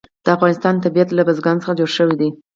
د 0.25 0.27
افغانستان 0.35 0.75
طبیعت 0.85 1.09
له 1.13 1.23
بزګان 1.27 1.55
څخه 1.61 1.77
جوړ 1.79 1.89
شوی 1.97 2.15
دی. 2.21 2.29